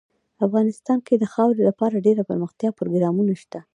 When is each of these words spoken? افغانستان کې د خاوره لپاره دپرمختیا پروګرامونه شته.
افغانستان 0.45 0.97
کې 1.07 1.15
د 1.17 1.23
خاوره 1.33 1.61
لپاره 1.69 1.95
دپرمختیا 2.19 2.69
پروګرامونه 2.79 3.33
شته. 3.41 3.59